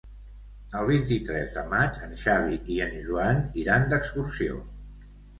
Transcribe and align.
El 0.77 0.85
vint-i-tres 0.91 1.51
de 1.57 1.65
maig 1.73 1.99
en 2.07 2.15
Xavi 2.21 2.57
i 2.75 2.77
en 2.85 2.95
Joan 3.09 3.43
iran 3.65 3.85
d'excursió. 3.93 4.57